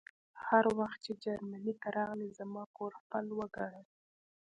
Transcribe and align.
هر 0.45 0.63
وخت 0.79 0.99
چې 1.05 1.11
جرمني 1.23 1.73
ته 1.81 1.87
راغلې 1.97 2.27
زما 2.39 2.63
کور 2.77 2.91
خپل 3.01 3.25
وګڼه 3.39 3.81